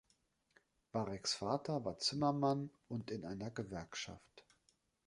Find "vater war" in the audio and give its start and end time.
1.37-1.99